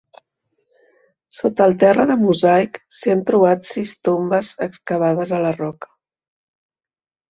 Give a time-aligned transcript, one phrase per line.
[1.39, 5.97] Sota el terra de mosaic s'hi han trobat sis tombes excavades a la roca.